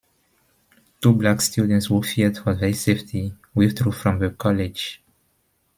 [0.99, 5.03] Two black students who feared for their safety withdrew from the college.